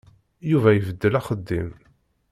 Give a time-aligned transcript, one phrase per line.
[0.49, 1.69] Yuba ibeddel axeddim.